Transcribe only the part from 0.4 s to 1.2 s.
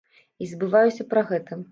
І забываюся